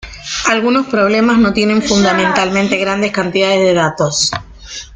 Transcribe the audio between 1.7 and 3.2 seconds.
fundamentalmente grandes